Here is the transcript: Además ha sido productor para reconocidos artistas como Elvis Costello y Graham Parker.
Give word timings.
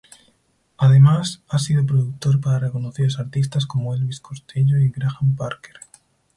Además 0.77 1.43
ha 1.47 1.59
sido 1.59 1.85
productor 1.85 2.41
para 2.41 2.57
reconocidos 2.57 3.19
artistas 3.19 3.67
como 3.67 3.93
Elvis 3.93 4.19
Costello 4.19 4.79
y 4.79 4.89
Graham 4.89 5.35
Parker. 5.35 5.75